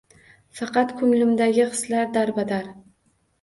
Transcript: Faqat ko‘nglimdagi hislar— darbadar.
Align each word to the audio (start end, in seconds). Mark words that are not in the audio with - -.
Faqat 0.59 0.93
ko‘nglimdagi 1.01 1.67
hislar— 1.75 2.09
darbadar. 2.17 2.73